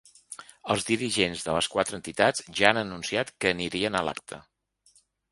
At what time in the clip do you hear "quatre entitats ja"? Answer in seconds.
1.73-2.69